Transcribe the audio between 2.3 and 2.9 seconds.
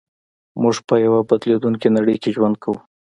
ژوند کوو.